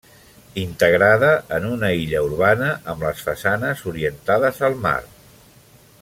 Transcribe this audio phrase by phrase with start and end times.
[0.59, 1.27] Integrada
[1.57, 4.99] en una illa urbana, amb les façanes orientades al mar.